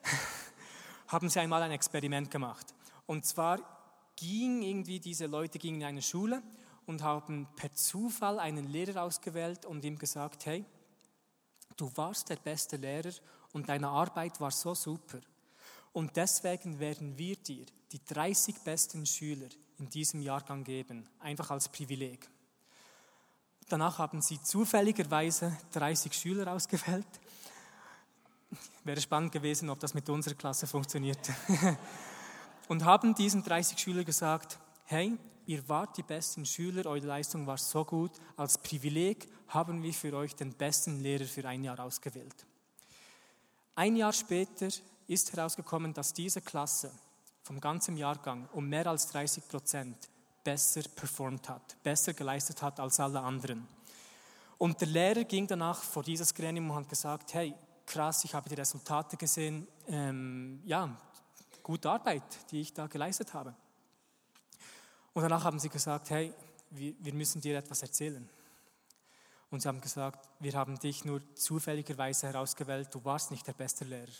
[1.09, 2.65] haben sie einmal ein Experiment gemacht.
[3.05, 3.80] Und zwar
[4.21, 6.43] ging irgendwie, diese Leute gingen in eine Schule
[6.87, 10.65] und haben per Zufall einen Lehrer ausgewählt und ihm gesagt, hey,
[11.77, 13.13] du warst der beste Lehrer
[13.53, 15.21] und deine Arbeit war so super.
[15.93, 21.69] Und deswegen werden wir dir die 30 besten Schüler in diesem Jahrgang geben, einfach als
[21.69, 22.29] Privileg.
[23.69, 27.07] Danach haben sie zufälligerweise 30 Schüler ausgewählt.
[28.85, 31.31] Wäre spannend gewesen, ob das mit unserer Klasse funktioniert.
[32.71, 37.59] und haben diesen 30 Schülern gesagt, hey, ihr wart die besten Schüler, eure Leistung war
[37.59, 42.47] so gut, als Privileg haben wir für euch den besten Lehrer für ein Jahr ausgewählt.
[43.75, 44.69] Ein Jahr später
[45.09, 46.93] ist herausgekommen, dass diese Klasse
[47.43, 49.97] vom ganzen Jahrgang um mehr als 30 Prozent
[50.45, 53.67] besser performt hat, besser geleistet hat als alle anderen.
[54.59, 57.53] Und der Lehrer ging danach vor dieses Gremium und hat gesagt, hey,
[57.85, 59.67] krass, ich habe die Resultate gesehen.
[59.89, 60.97] Ähm, ja,
[61.71, 63.55] gute Arbeit, die ich da geleistet habe.
[65.13, 66.35] Und danach haben sie gesagt, hey,
[66.71, 68.29] wir, wir müssen dir etwas erzählen.
[69.51, 73.85] Und sie haben gesagt, wir haben dich nur zufälligerweise herausgewählt, du warst nicht der beste
[73.85, 74.11] Lehrer.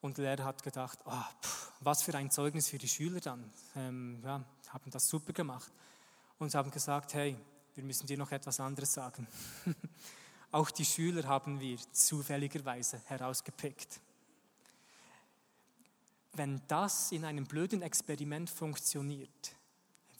[0.00, 3.52] Und der Lehrer hat gedacht, oh, pff, was für ein Zeugnis für die Schüler dann.
[3.76, 5.70] Ähm, ja, haben das super gemacht.
[6.40, 7.36] Und sie haben gesagt, hey,
[7.76, 9.28] wir müssen dir noch etwas anderes sagen.
[10.50, 14.00] Auch die Schüler haben wir zufälligerweise herausgepickt.
[16.38, 19.56] Wenn das in einem blöden Experiment funktioniert,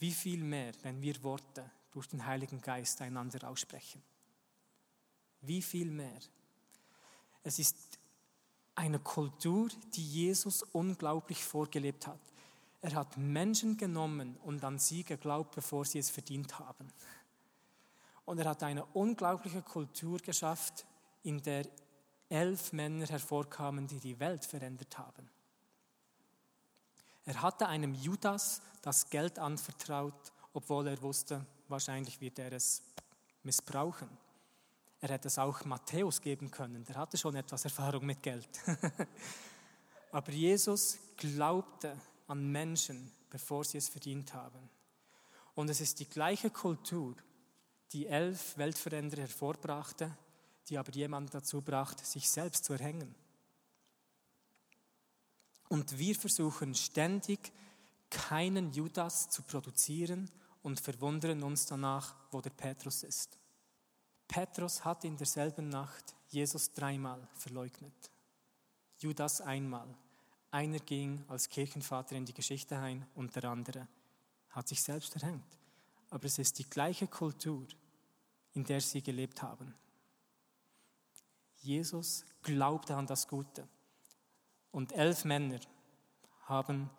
[0.01, 4.03] wie viel mehr, wenn wir Worte durch den Heiligen Geist einander aussprechen?
[5.43, 6.19] Wie viel mehr?
[7.45, 7.77] Es ist
[8.75, 12.19] eine Kultur, die Jesus unglaublich vorgelebt hat.
[12.81, 16.89] Er hat Menschen genommen und an sie geglaubt, bevor sie es verdient haben.
[18.25, 20.85] Und er hat eine unglaubliche Kultur geschafft,
[21.23, 21.65] in der
[22.29, 25.31] elf Männer hervorkamen, die die Welt verändert haben.
[27.29, 32.83] Er hatte einem Judas das Geld anvertraut, obwohl er wusste, wahrscheinlich wird er es
[33.43, 34.09] missbrauchen.
[35.03, 38.49] Er hätte es auch Matthäus geben können, der hatte schon etwas Erfahrung mit Geld.
[40.11, 44.71] Aber Jesus glaubte an Menschen, bevor sie es verdient haben.
[45.55, 47.15] Und es ist die gleiche Kultur,
[47.93, 50.17] die elf Weltveränderer hervorbrachte,
[50.71, 53.15] die aber jemand dazu brachte, sich selbst zu erhängen.
[55.69, 57.53] Und wir versuchen ständig,
[58.11, 60.31] keinen Judas zu produzieren
[60.63, 63.39] und verwundern uns danach, wo der Petrus ist.
[64.27, 68.11] Petrus hat in derselben Nacht Jesus dreimal verleugnet.
[68.99, 69.89] Judas einmal.
[70.51, 73.87] Einer ging als Kirchenvater in die Geschichte ein und der andere
[74.51, 75.59] hat sich selbst erhängt.
[76.11, 77.67] Aber es ist die gleiche Kultur,
[78.55, 79.75] in der sie gelebt haben.
[81.61, 83.69] Jesus glaubte an das Gute.
[84.73, 85.61] Und elf Männer
[86.47, 86.91] haben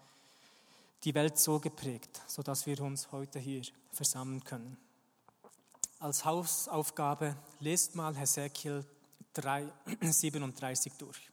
[1.04, 4.78] die Welt so geprägt, sodass wir uns heute hier versammeln können.
[6.00, 8.86] Als Hausaufgabe lest mal Hesekiel
[9.34, 11.30] 3, 37 durch.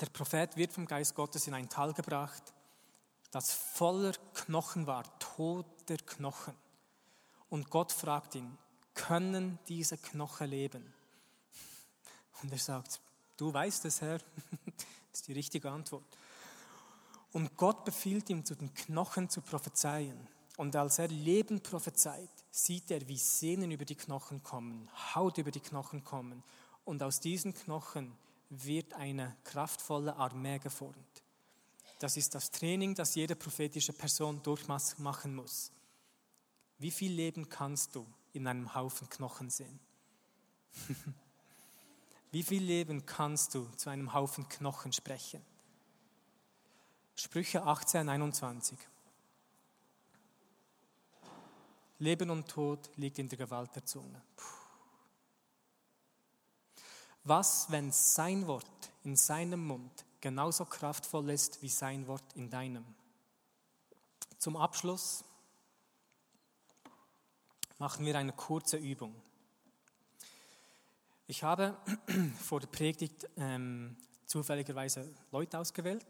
[0.00, 2.42] Der Prophet wird vom Geist Gottes in ein Tal gebracht,
[3.30, 6.54] das voller Knochen war, toter Knochen.
[7.48, 8.56] Und Gott fragt ihn,
[8.94, 10.94] können diese Knochen leben?
[12.42, 13.00] Und er sagt,
[13.36, 14.18] du weißt es, Herr.
[15.16, 16.04] Das ist die richtige Antwort.
[17.32, 20.28] Und Gott befiehlt ihm, zu den Knochen zu prophezeien.
[20.58, 25.50] Und als er Leben prophezeit, sieht er, wie Sehnen über die Knochen kommen, Haut über
[25.50, 26.42] die Knochen kommen.
[26.84, 28.12] Und aus diesen Knochen
[28.50, 31.22] wird eine kraftvolle Armee geformt.
[31.98, 35.72] Das ist das Training, das jede prophetische Person durchmachen muss.
[36.76, 39.80] Wie viel Leben kannst du in einem Haufen Knochen sehen?
[42.36, 45.42] Wie viel Leben kannst du zu einem Haufen Knochen sprechen?
[47.14, 48.78] Sprüche 18, 21.
[51.98, 54.20] Leben und Tod liegt in der Gewalt der Zunge.
[54.36, 54.44] Puh.
[57.24, 62.84] Was, wenn sein Wort in seinem Mund genauso kraftvoll ist wie sein Wort in deinem?
[64.36, 65.24] Zum Abschluss
[67.78, 69.14] machen wir eine kurze Übung.
[71.28, 71.76] Ich habe
[72.40, 76.06] vor der Predigt ähm, zufälligerweise Leute ausgewählt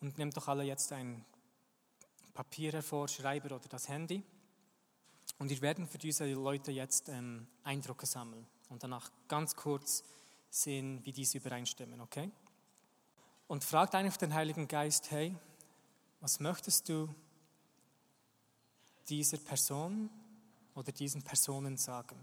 [0.00, 1.24] und nehmt doch alle jetzt ein
[2.34, 4.24] Papier hervor, Schreiber oder das Handy.
[5.38, 10.02] Und wir werden für diese Leute jetzt ähm, Eindrücke sammeln und danach ganz kurz
[10.50, 12.32] sehen, wie diese übereinstimmen, okay?
[13.46, 15.36] Und fragt einfach den Heiligen Geist, hey,
[16.20, 17.08] was möchtest du
[19.08, 20.10] dieser Person
[20.74, 22.16] oder diesen Personen sagen?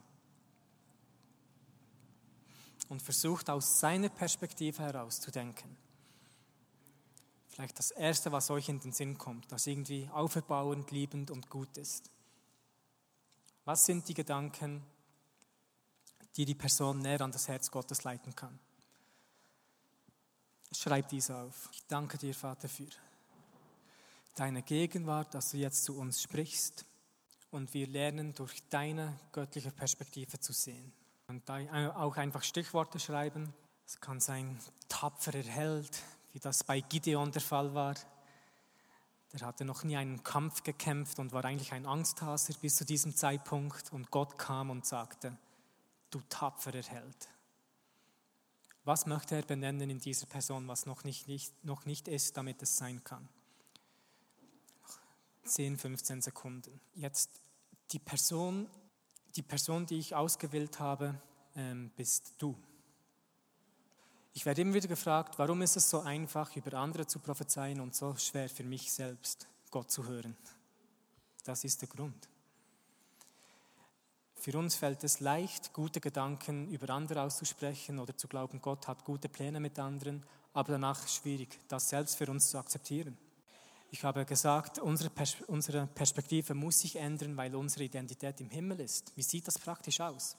[2.90, 5.78] Und versucht aus seiner Perspektive heraus zu denken.
[7.48, 11.76] Vielleicht das Erste, was euch in den Sinn kommt, das irgendwie auferbauend, liebend und gut
[11.78, 12.12] ist.
[13.66, 14.84] Was sind die Gedanken,
[16.36, 18.60] die die Person näher an das Herz Gottes leiten kann?
[20.72, 21.70] Schreib diese auf.
[21.72, 22.88] Ich danke dir, Vater, für
[24.36, 26.86] deine Gegenwart, dass du jetzt zu uns sprichst
[27.50, 30.94] und wir lernen durch deine göttliche Perspektive zu sehen.
[31.28, 31.60] Und da
[31.96, 33.54] auch einfach Stichworte schreiben.
[33.86, 34.58] Es kann sein
[34.88, 36.02] tapferer Held,
[36.32, 37.96] wie das bei Gideon der Fall war.
[39.34, 43.14] Der hatte noch nie einen Kampf gekämpft und war eigentlich ein Angsthaser bis zu diesem
[43.14, 43.92] Zeitpunkt.
[43.92, 45.38] Und Gott kam und sagte,
[46.12, 47.30] du tapferer Held.
[48.86, 52.62] Was möchte er benennen in dieser Person, was noch nicht, nicht, noch nicht ist, damit
[52.62, 53.28] es sein kann?
[55.44, 56.80] 10, 15 Sekunden.
[56.96, 57.42] Jetzt
[57.92, 58.70] die Person
[59.38, 61.16] die Person, die ich ausgewählt habe,
[61.56, 62.58] ähm, bist du.
[64.34, 67.96] Ich werde immer wieder gefragt, warum ist es so einfach, über andere zu prophezeien und
[67.96, 70.36] so schwer für mich selbst, Gott zu hören.
[71.44, 72.28] Das ist der Grund.
[74.36, 79.04] Für uns fällt es leicht, gute Gedanken über andere auszusprechen oder zu glauben, Gott hat
[79.06, 80.24] gute Pläne mit anderen,
[80.54, 83.18] aber danach schwierig, das selbst für uns zu akzeptieren.
[83.90, 88.82] Ich habe gesagt, unsere, Pers unsere Perspektive muss sich ändern, weil unsere Identität im Himmel
[88.82, 89.16] ist.
[89.16, 90.36] Wie sieht das praktisch aus?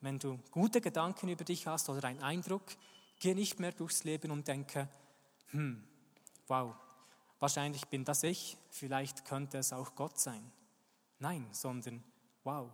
[0.00, 2.62] Wenn du gute Gedanken über dich hast oder einen Eindruck,
[3.20, 4.88] geh nicht mehr durchs Leben und denke,
[5.50, 5.84] hm,
[6.46, 6.74] wow,
[7.40, 10.50] wahrscheinlich bin das ich, vielleicht könnte es auch Gott sein.
[11.18, 12.02] Nein, sondern
[12.44, 12.70] wow,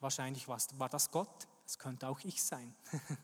[0.00, 2.74] wahrscheinlich war das Gott, es könnte auch ich sein.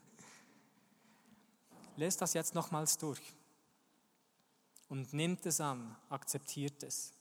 [1.97, 3.21] Lest das jetzt nochmals durch
[4.91, 7.13] und nimmt es an, akzeptiert es.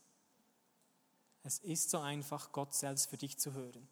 [1.43, 3.87] Es ist so einfach, Gott selbst für dich zu hören.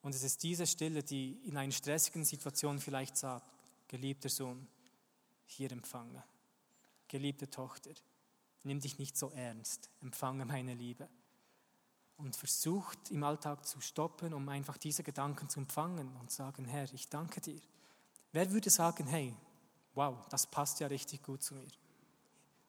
[0.00, 3.46] Und es ist diese Stille, die in einer stressigen Situation vielleicht sagt,
[3.88, 4.66] geliebter Sohn,
[5.46, 6.24] hier empfange.
[7.06, 7.90] Geliebte Tochter,
[8.64, 11.06] nimm dich nicht so ernst, empfange meine Liebe.
[12.16, 16.92] Und versucht im Alltag zu stoppen, um einfach diese Gedanken zu empfangen und sagen, Herr,
[16.94, 17.60] ich danke dir.
[18.32, 19.34] Wer würde sagen, hey,
[19.94, 21.68] wow, das passt ja richtig gut zu mir.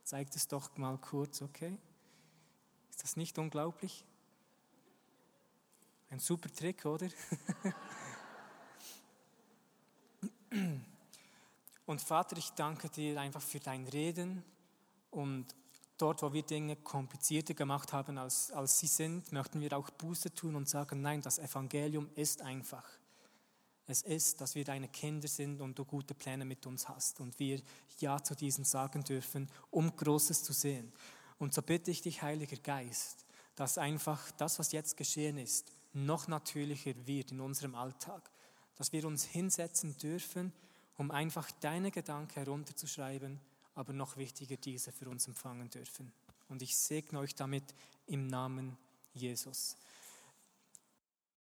[0.05, 1.77] Zeigt es doch mal kurz, okay?
[2.91, 4.05] Ist das nicht unglaublich?
[6.11, 7.07] Ein super Trick, oder?
[11.87, 14.43] und Vater, ich danke dir einfach für dein Reden
[15.09, 15.47] und
[15.97, 20.31] dort, wo wir Dinge komplizierter gemacht haben, als, als sie sind, möchten wir auch Buße
[20.35, 22.87] tun und sagen, nein, das Evangelium ist einfach.
[23.87, 27.37] Es ist, dass wir deine Kinder sind und du gute Pläne mit uns hast und
[27.39, 27.61] wir
[27.99, 30.91] Ja zu diesen sagen dürfen, um Großes zu sehen.
[31.37, 33.25] Und so bitte ich dich, Heiliger Geist,
[33.55, 38.29] dass einfach das, was jetzt geschehen ist, noch natürlicher wird in unserem Alltag.
[38.75, 40.51] Dass wir uns hinsetzen dürfen,
[40.97, 43.39] um einfach deine Gedanken herunterzuschreiben,
[43.75, 46.11] aber noch wichtiger diese für uns empfangen dürfen.
[46.49, 47.75] Und ich segne euch damit
[48.07, 48.77] im Namen
[49.13, 49.77] Jesus.